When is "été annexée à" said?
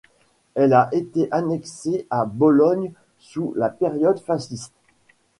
0.93-2.25